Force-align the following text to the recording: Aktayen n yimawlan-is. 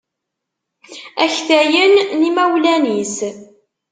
Aktayen 1.23 1.93
n 2.17 2.19
yimawlan-is. 2.27 3.15